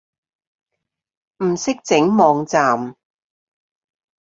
[1.43, 2.95] 唔識整網站